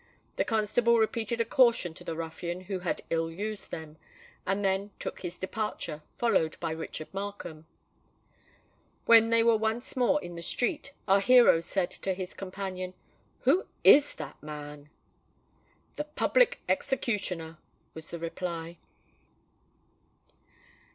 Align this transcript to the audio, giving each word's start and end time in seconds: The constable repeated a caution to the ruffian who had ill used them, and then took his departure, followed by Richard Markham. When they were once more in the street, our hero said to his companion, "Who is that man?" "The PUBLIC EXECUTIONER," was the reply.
The 0.37 0.43
constable 0.43 0.97
repeated 0.97 1.39
a 1.41 1.45
caution 1.45 1.93
to 1.93 2.03
the 2.03 2.15
ruffian 2.15 2.61
who 2.61 2.79
had 2.79 3.03
ill 3.11 3.29
used 3.29 3.69
them, 3.69 3.97
and 4.47 4.65
then 4.65 4.89
took 4.97 5.19
his 5.21 5.37
departure, 5.37 6.01
followed 6.17 6.59
by 6.59 6.71
Richard 6.71 7.13
Markham. 7.13 7.67
When 9.05 9.29
they 9.29 9.43
were 9.43 9.55
once 9.55 9.95
more 9.95 10.19
in 10.23 10.33
the 10.33 10.41
street, 10.41 10.91
our 11.07 11.19
hero 11.19 11.59
said 11.59 11.91
to 11.91 12.15
his 12.15 12.33
companion, 12.33 12.95
"Who 13.41 13.67
is 13.83 14.15
that 14.15 14.41
man?" 14.41 14.89
"The 15.97 16.05
PUBLIC 16.05 16.61
EXECUTIONER," 16.67 17.59
was 17.93 18.09
the 18.09 18.17
reply. 18.17 18.79